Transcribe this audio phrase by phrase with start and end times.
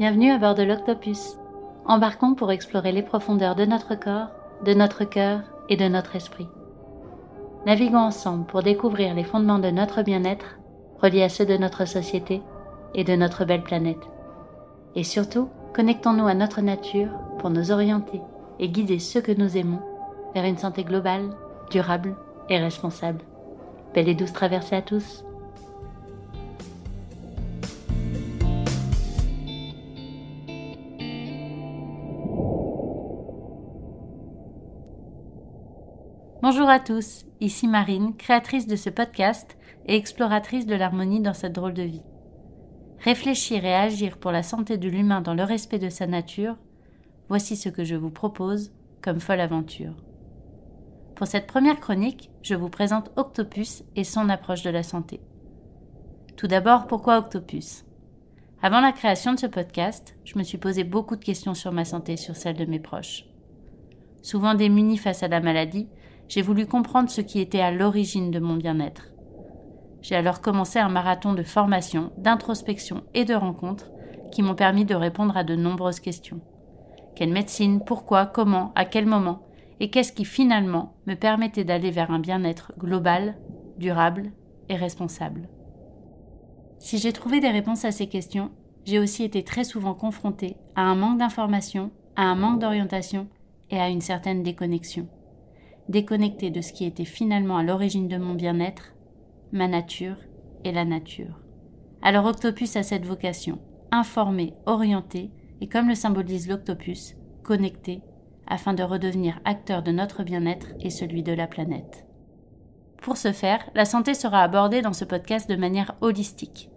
[0.00, 1.36] Bienvenue à bord de l'Octopus.
[1.84, 4.30] Embarquons pour explorer les profondeurs de notre corps,
[4.64, 6.48] de notre cœur et de notre esprit.
[7.66, 10.58] Naviguons ensemble pour découvrir les fondements de notre bien-être,
[11.02, 12.40] reliés à ceux de notre société
[12.94, 14.08] et de notre belle planète.
[14.94, 18.22] Et surtout, connectons-nous à notre nature pour nous orienter
[18.58, 19.82] et guider ceux que nous aimons
[20.32, 21.28] vers une santé globale,
[21.70, 22.16] durable
[22.48, 23.20] et responsable.
[23.92, 25.26] Belle et douce traversée à tous.
[36.42, 41.52] Bonjour à tous, ici Marine, créatrice de ce podcast et exploratrice de l'harmonie dans cette
[41.52, 42.02] drôle de vie.
[43.00, 46.56] Réfléchir et agir pour la santé de l'humain dans le respect de sa nature,
[47.28, 48.72] voici ce que je vous propose
[49.02, 49.92] comme folle aventure.
[51.14, 55.20] Pour cette première chronique, je vous présente Octopus et son approche de la santé.
[56.38, 57.84] Tout d'abord, pourquoi Octopus?
[58.62, 61.84] Avant la création de ce podcast, je me suis posé beaucoup de questions sur ma
[61.84, 63.26] santé et sur celle de mes proches.
[64.22, 65.86] Souvent démunis face à la maladie,
[66.30, 69.08] j'ai voulu comprendre ce qui était à l'origine de mon bien-être.
[70.00, 73.90] J'ai alors commencé un marathon de formation, d'introspection et de rencontres
[74.30, 76.40] qui m'ont permis de répondre à de nombreuses questions.
[77.16, 79.42] Quelle médecine, pourquoi, comment, à quel moment,
[79.80, 83.36] et qu'est-ce qui finalement me permettait d'aller vers un bien-être global,
[83.76, 84.30] durable
[84.68, 85.48] et responsable?
[86.78, 88.52] Si j'ai trouvé des réponses à ces questions,
[88.84, 93.26] j'ai aussi été très souvent confrontée à un manque d'information, à un manque d'orientation
[93.70, 95.08] et à une certaine déconnexion
[95.90, 98.94] déconnecté de ce qui était finalement à l'origine de mon bien-être,
[99.52, 100.16] ma nature
[100.64, 101.40] et la nature.
[102.00, 103.58] Alors Octopus a cette vocation,
[103.90, 105.30] informer, orienter,
[105.60, 108.02] et comme le symbolise l'octopus, connecter,
[108.46, 112.06] afin de redevenir acteur de notre bien-être et celui de la planète.
[113.02, 116.70] Pour ce faire, la santé sera abordée dans ce podcast de manière holistique.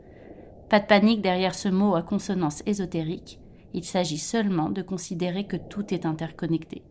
[0.69, 3.39] Pas de panique derrière ce mot à consonance ésotérique,
[3.73, 6.83] il s'agit seulement de considérer que tout est interconnecté,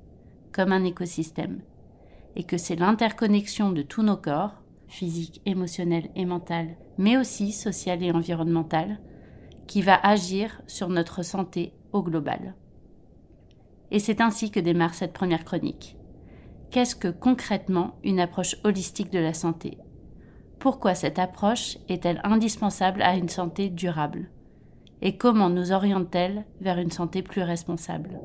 [0.53, 1.63] comme un écosystème,
[2.37, 8.03] et que c'est l'interconnexion de tous nos corps, physique, émotionnel et mental, mais aussi social
[8.03, 9.01] et environnemental,
[9.67, 12.55] qui va agir sur notre santé au global.
[13.91, 15.97] Et c'est ainsi que démarre cette première chronique.
[16.71, 19.79] Qu'est-ce que concrètement une approche holistique de la santé?
[20.59, 24.31] Pourquoi cette approche est-elle indispensable à une santé durable?
[25.03, 28.21] Et comment nous oriente-t-elle vers une santé plus responsable?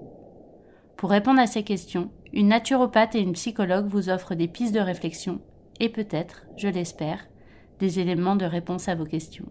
[0.96, 4.80] Pour répondre à ces questions, une naturopathe et une psychologue vous offrent des pistes de
[4.80, 5.40] réflexion
[5.80, 7.28] et peut-être, je l'espère,
[7.80, 9.46] des éléments de réponse à vos questions.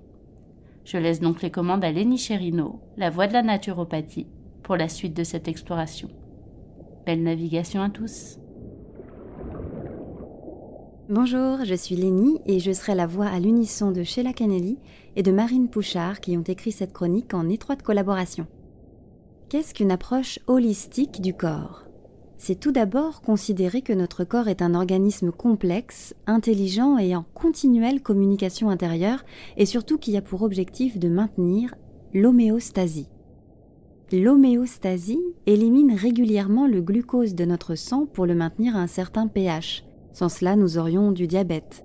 [0.84, 4.26] Je laisse donc les commandes à Lénie Cherino, la voix de la naturopathie,
[4.62, 6.08] pour la suite de cette exploration.
[7.04, 8.38] Belle navigation à tous.
[11.08, 14.78] Bonjour, je suis Lénie et je serai la voix à l'unisson de Sheila Canelli
[15.14, 18.48] et de Marine Pouchard qui ont écrit cette chronique en étroite collaboration.
[19.48, 21.85] Qu'est-ce qu'une approche holistique du corps?
[22.38, 28.02] C'est tout d'abord considérer que notre corps est un organisme complexe, intelligent et en continuelle
[28.02, 29.24] communication intérieure,
[29.56, 31.74] et surtout qui a pour objectif de maintenir
[32.12, 33.08] l'homéostasie.
[34.12, 39.84] L'homéostasie élimine régulièrement le glucose de notre sang pour le maintenir à un certain pH.
[40.12, 41.84] Sans cela, nous aurions du diabète.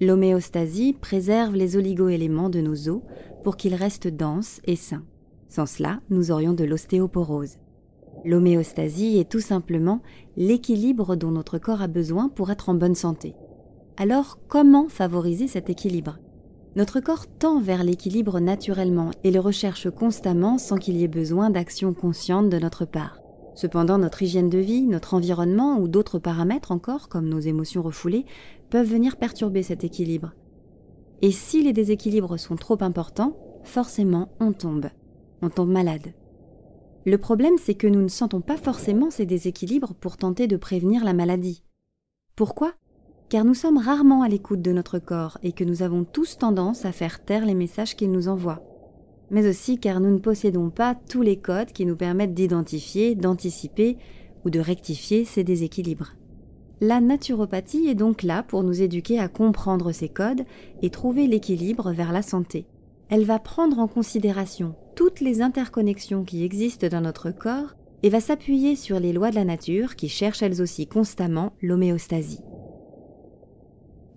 [0.00, 3.00] L'homéostasie préserve les oligoéléments de nos os
[3.42, 5.04] pour qu'ils restent denses et sains.
[5.48, 7.56] Sans cela, nous aurions de l'ostéoporose.
[8.26, 10.02] L'homéostasie est tout simplement
[10.36, 13.36] l'équilibre dont notre corps a besoin pour être en bonne santé.
[13.96, 16.18] Alors comment favoriser cet équilibre?
[16.74, 21.50] Notre corps tend vers l'équilibre naturellement et le recherche constamment sans qu'il y ait besoin
[21.50, 23.20] d'action consciente de notre part.
[23.54, 28.26] Cependant, notre hygiène de vie, notre environnement ou d'autres paramètres encore, comme nos émotions refoulées,
[28.70, 30.32] peuvent venir perturber cet équilibre.
[31.22, 34.86] Et si les déséquilibres sont trop importants, forcément on tombe.
[35.42, 36.12] On tombe malade.
[37.06, 41.04] Le problème, c'est que nous ne sentons pas forcément ces déséquilibres pour tenter de prévenir
[41.04, 41.62] la maladie.
[42.34, 42.72] Pourquoi?
[43.28, 46.84] Car nous sommes rarement à l'écoute de notre corps et que nous avons tous tendance
[46.84, 48.60] à faire taire les messages qu'il nous envoie.
[49.30, 53.98] Mais aussi car nous ne possédons pas tous les codes qui nous permettent d'identifier, d'anticiper
[54.44, 56.16] ou de rectifier ces déséquilibres.
[56.80, 60.42] La naturopathie est donc là pour nous éduquer à comprendre ces codes
[60.82, 62.66] et trouver l'équilibre vers la santé.
[63.10, 68.20] Elle va prendre en considération toutes les interconnexions qui existent dans notre corps et va
[68.20, 72.40] s'appuyer sur les lois de la nature qui cherchent elles aussi constamment l'homéostasie.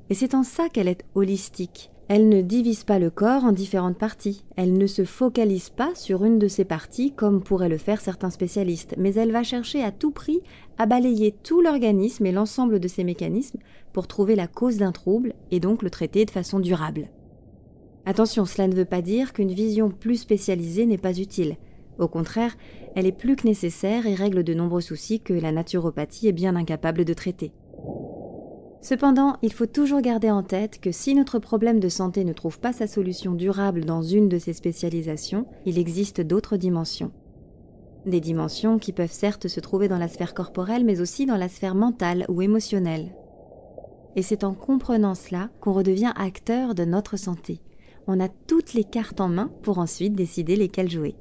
[0.09, 1.91] Et c'est en ça qu'elle est holistique.
[2.07, 6.25] Elle ne divise pas le corps en différentes parties, elle ne se focalise pas sur
[6.25, 9.91] une de ces parties comme pourraient le faire certains spécialistes, mais elle va chercher à
[9.91, 10.39] tout prix
[10.79, 13.59] à balayer tout l'organisme et l'ensemble de ses mécanismes
[13.93, 17.09] pour trouver la cause d'un trouble et donc le traiter de façon durable.
[18.09, 21.57] Attention, cela ne veut pas dire qu'une vision plus spécialisée n'est pas utile.
[21.99, 22.57] Au contraire,
[22.95, 26.55] elle est plus que nécessaire et règle de nombreux soucis que la naturopathie est bien
[26.55, 27.51] incapable de traiter.
[28.81, 32.59] Cependant, il faut toujours garder en tête que si notre problème de santé ne trouve
[32.59, 37.11] pas sa solution durable dans une de ces spécialisations, il existe d'autres dimensions.
[38.07, 41.47] Des dimensions qui peuvent certes se trouver dans la sphère corporelle, mais aussi dans la
[41.47, 43.13] sphère mentale ou émotionnelle.
[44.15, 47.61] Et c'est en comprenant cela qu'on redevient acteur de notre santé.
[48.11, 51.13] On a toutes les cartes en main pour ensuite décider lesquelles jouer.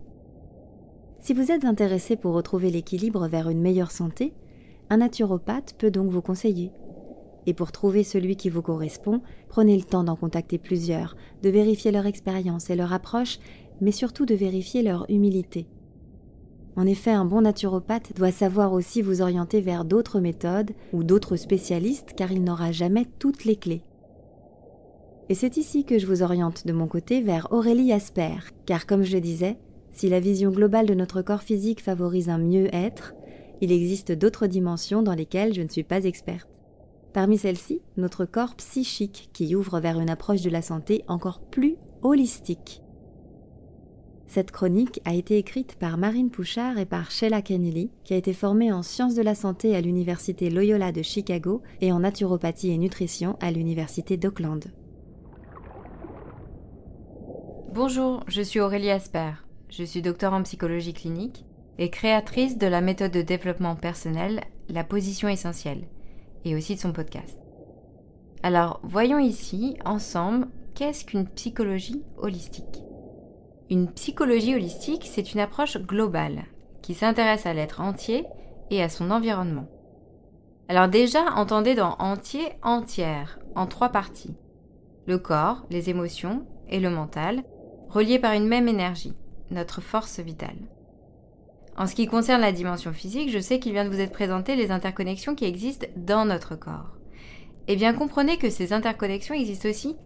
[1.20, 4.32] Si vous êtes intéressé pour retrouver l'équilibre vers une meilleure santé,
[4.88, 6.72] un naturopathe peut donc vous conseiller.
[7.44, 9.20] Et pour trouver celui qui vous correspond,
[9.50, 13.38] prenez le temps d'en contacter plusieurs, de vérifier leur expérience et leur approche,
[13.82, 15.66] mais surtout de vérifier leur humilité.
[16.74, 21.36] En effet, un bon naturopathe doit savoir aussi vous orienter vers d'autres méthodes ou d'autres
[21.36, 23.82] spécialistes car il n'aura jamais toutes les clés.
[25.30, 29.02] Et c'est ici que je vous oriente de mon côté vers Aurélie Asper, car comme
[29.02, 29.58] je le disais,
[29.92, 33.14] si la vision globale de notre corps physique favorise un mieux-être,
[33.60, 36.48] il existe d'autres dimensions dans lesquelles je ne suis pas experte.
[37.12, 41.76] Parmi celles-ci, notre corps psychique qui ouvre vers une approche de la santé encore plus
[42.02, 42.82] holistique.
[44.28, 48.34] Cette chronique a été écrite par Marine Pouchard et par Sheila Kennelly, qui a été
[48.34, 52.78] formée en sciences de la santé à l'Université Loyola de Chicago et en naturopathie et
[52.78, 54.70] nutrition à l'Université d'Auckland.
[57.78, 59.30] Bonjour, je suis Aurélie Asper.
[59.70, 61.44] Je suis docteur en psychologie clinique
[61.78, 65.86] et créatrice de la méthode de développement personnel La position essentielle
[66.44, 67.38] et aussi de son podcast.
[68.42, 72.82] Alors, voyons ici, ensemble, qu'est-ce qu'une psychologie holistique?
[73.70, 76.46] Une psychologie holistique, c'est une approche globale
[76.82, 78.24] qui s'intéresse à l'être entier
[78.70, 79.68] et à son environnement.
[80.66, 84.34] Alors déjà, entendez dans entier, entière, en trois parties.
[85.06, 87.44] Le corps, les émotions et le mental,
[87.88, 89.14] reliés par une même énergie
[89.50, 90.56] notre force vitale.
[91.76, 94.56] En ce qui concerne la dimension physique, je sais qu'il vient de vous être présenté
[94.56, 96.96] les interconnexions qui existent dans notre corps.
[97.68, 99.96] Eh bien, comprenez que ces interconnexions existent aussi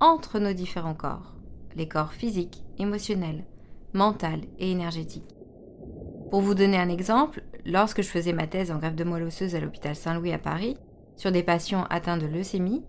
[0.00, 1.34] entre nos différents corps,
[1.76, 3.44] les corps physiques, émotionnels,
[3.92, 5.34] mental et énergétiques.
[6.30, 9.54] Pour vous donner un exemple, lorsque je faisais ma thèse en greffe de moelle osseuse
[9.54, 10.76] à l'hôpital Saint-Louis à Paris,
[11.16, 12.84] sur des patients atteints de leucémie,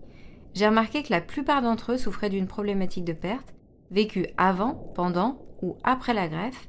[0.54, 3.54] j'ai remarqué que la plupart d'entre eux souffraient d'une problématique de perte
[3.90, 6.68] vécue avant, pendant ou après la greffe,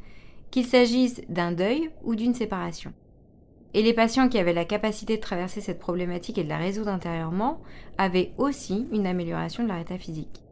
[0.49, 2.93] qu'il s'agisse d'un deuil ou d'une séparation.
[3.73, 6.89] Et les patients qui avaient la capacité de traverser cette problématique et de la résoudre
[6.89, 7.61] intérieurement
[7.97, 10.43] avaient aussi une amélioration de leur état physique.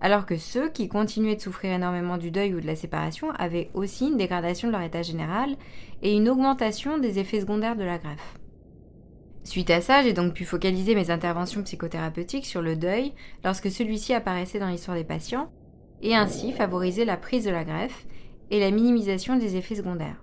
[0.00, 3.70] Alors que ceux qui continuaient de souffrir énormément du deuil ou de la séparation avaient
[3.74, 5.54] aussi une dégradation de leur état général
[6.02, 8.38] et une augmentation des effets secondaires de la greffe.
[9.44, 13.12] Suite à ça, j'ai donc pu focaliser mes interventions psychothérapeutiques sur le deuil
[13.44, 15.52] lorsque celui-ci apparaissait dans l'histoire des patients
[16.02, 18.06] et ainsi favoriser la prise de la greffe
[18.50, 20.22] et la minimisation des effets secondaires.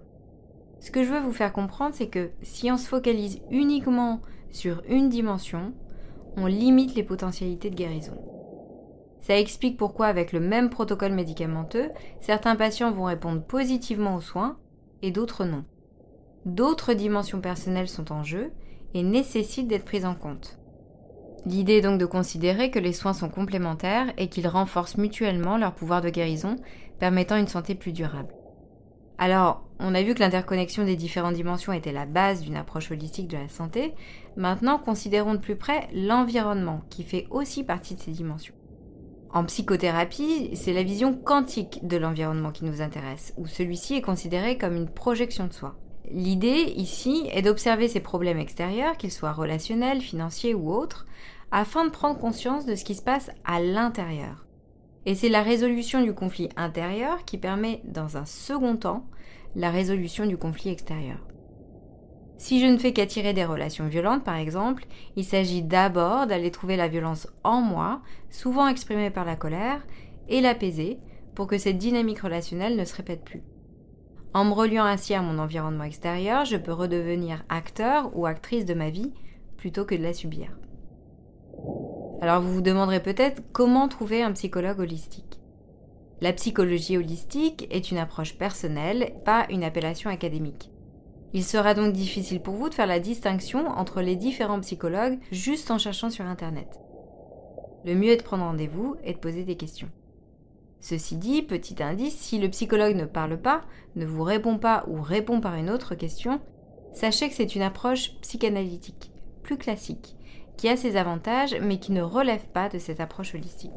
[0.79, 4.21] Ce que je veux vous faire comprendre, c'est que si on se focalise uniquement
[4.51, 5.73] sur une dimension,
[6.37, 8.17] on limite les potentialités de guérison.
[9.21, 11.89] Ça explique pourquoi avec le même protocole médicamenteux,
[12.21, 14.57] certains patients vont répondre positivement aux soins
[15.01, 15.65] et d'autres non.
[16.45, 18.51] D'autres dimensions personnelles sont en jeu
[18.93, 20.58] et nécessitent d'être prises en compte.
[21.45, 25.73] L'idée est donc de considérer que les soins sont complémentaires et qu'ils renforcent mutuellement leur
[25.73, 26.55] pouvoir de guérison,
[26.99, 28.33] permettant une santé plus durable.
[29.17, 33.27] Alors, on a vu que l'interconnexion des différentes dimensions était la base d'une approche holistique
[33.27, 33.93] de la santé.
[34.37, 38.53] Maintenant, considérons de plus près l'environnement, qui fait aussi partie de ces dimensions.
[39.31, 44.57] En psychothérapie, c'est la vision quantique de l'environnement qui nous intéresse, où celui-ci est considéré
[44.57, 45.75] comme une projection de soi.
[46.11, 51.05] L'idée ici est d'observer ces problèmes extérieurs, qu'ils soient relationnels, financiers ou autres,
[51.51, 54.45] afin de prendre conscience de ce qui se passe à l'intérieur.
[55.05, 59.05] Et c'est la résolution du conflit intérieur qui permet, dans un second temps,
[59.55, 61.19] la résolution du conflit extérieur.
[62.37, 64.85] Si je ne fais qu'attirer des relations violentes, par exemple,
[65.15, 69.85] il s'agit d'abord d'aller trouver la violence en moi, souvent exprimée par la colère,
[70.27, 70.99] et l'apaiser
[71.35, 73.43] pour que cette dynamique relationnelle ne se répète plus.
[74.33, 78.75] En me reliant ainsi à mon environnement extérieur, je peux redevenir acteur ou actrice de
[78.75, 79.11] ma vie
[79.57, 80.55] plutôt que de la subir.
[82.21, 85.39] Alors vous vous demanderez peut-être comment trouver un psychologue holistique.
[86.21, 90.69] La psychologie holistique est une approche personnelle, pas une appellation académique.
[91.33, 95.71] Il sera donc difficile pour vous de faire la distinction entre les différents psychologues juste
[95.71, 96.67] en cherchant sur Internet.
[97.85, 99.89] Le mieux est de prendre rendez-vous et de poser des questions.
[100.81, 103.61] Ceci dit, petit indice, si le psychologue ne parle pas,
[103.95, 106.39] ne vous répond pas ou répond par une autre question,
[106.93, 109.11] sachez que c'est une approche psychanalytique,
[109.43, 110.15] plus classique,
[110.57, 113.71] qui a ses avantages mais qui ne relève pas de cette approche holistique.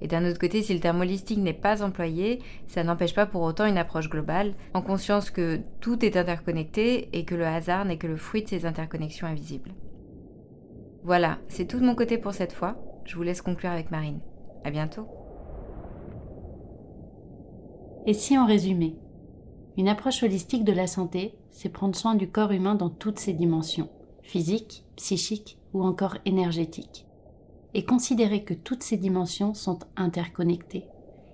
[0.00, 3.42] Et d'un autre côté, si le terme holistique n'est pas employé, ça n'empêche pas pour
[3.42, 7.96] autant une approche globale, en conscience que tout est interconnecté et que le hasard n'est
[7.96, 9.72] que le fruit de ces interconnexions invisibles.
[11.04, 12.76] Voilà, c'est tout de mon côté pour cette fois.
[13.04, 14.20] Je vous laisse conclure avec Marine.
[14.64, 15.23] À bientôt.
[18.06, 18.96] Et si on résumait
[19.78, 23.32] Une approche holistique de la santé, c'est prendre soin du corps humain dans toutes ses
[23.32, 23.88] dimensions,
[24.22, 27.06] physique, psychique ou encore énergétique
[27.72, 30.84] et considérer que toutes ces dimensions sont interconnectées.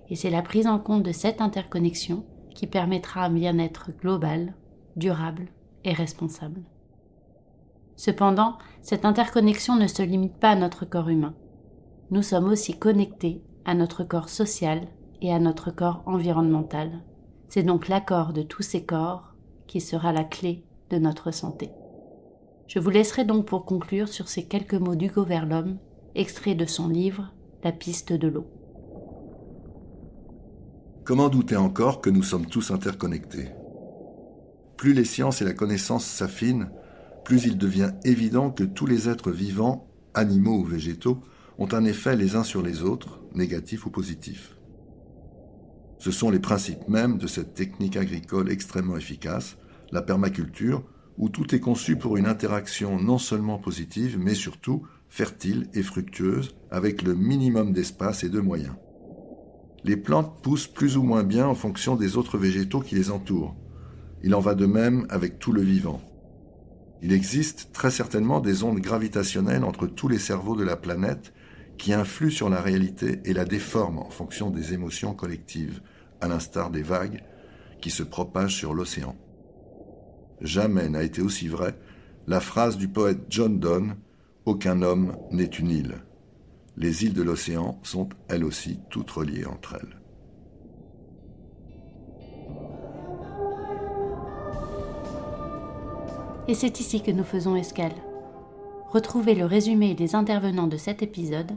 [0.09, 2.25] Et c'est la prise en compte de cette interconnexion
[2.55, 4.55] qui permettra un bien-être global,
[4.95, 5.49] durable
[5.83, 6.61] et responsable.
[7.97, 11.35] Cependant, cette interconnexion ne se limite pas à notre corps humain.
[12.09, 14.87] Nous sommes aussi connectés à notre corps social
[15.21, 17.03] et à notre corps environnemental.
[17.47, 19.35] C'est donc l'accord de tous ces corps
[19.67, 21.69] qui sera la clé de notre santé.
[22.67, 25.77] Je vous laisserai donc pour conclure sur ces quelques mots d'Hugo Verlhomme
[26.15, 28.47] extrait de son livre La piste de l'eau.
[31.03, 33.49] Comment douter encore que nous sommes tous interconnectés?
[34.77, 36.71] Plus les sciences et la connaissance s'affinent,
[37.23, 41.21] plus il devient évident que tous les êtres vivants, animaux ou végétaux,
[41.57, 44.55] ont un effet les uns sur les autres, négatif ou positif.
[46.01, 49.57] Ce sont les principes mêmes de cette technique agricole extrêmement efficace,
[49.91, 50.83] la permaculture,
[51.19, 56.55] où tout est conçu pour une interaction non seulement positive, mais surtout fertile et fructueuse,
[56.71, 58.73] avec le minimum d'espace et de moyens.
[59.83, 63.55] Les plantes poussent plus ou moins bien en fonction des autres végétaux qui les entourent.
[64.23, 66.01] Il en va de même avec tout le vivant.
[67.03, 71.31] Il existe très certainement des ondes gravitationnelles entre tous les cerveaux de la planète
[71.77, 75.81] qui influent sur la réalité et la déforment en fonction des émotions collectives,
[76.21, 77.23] à l'instar des vagues
[77.81, 79.15] qui se propagent sur l'océan.
[80.39, 81.75] Jamais n'a été aussi vrai
[82.27, 83.95] la phrase du poète John Donne
[84.45, 86.03] aucun homme n'est une île.
[86.77, 89.97] Les îles de l'océan sont elles aussi toutes reliées entre elles.
[96.47, 97.93] Et c'est ici que nous faisons escale.
[98.89, 101.51] Retrouvez le résumé des intervenants de cet épisode,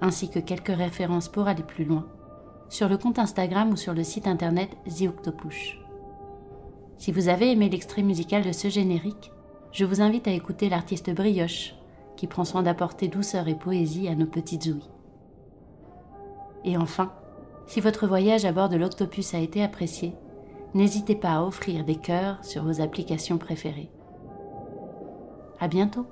[0.00, 2.06] ainsi que quelques références pour aller plus loin,
[2.68, 5.10] sur le compte Instagram ou sur le site internet The
[6.96, 9.32] Si vous avez aimé l'extrait musical de ce générique,
[9.72, 11.74] je vous invite à écouter l'artiste Brioche
[12.16, 14.90] qui prend soin d'apporter douceur et poésie à nos petites ouïes.
[16.64, 17.12] Et enfin,
[17.66, 20.14] si votre voyage à bord de l'Octopus a été apprécié,
[20.74, 23.90] n'hésitez pas à offrir des cœurs sur vos applications préférées.
[25.60, 26.06] À bientôt!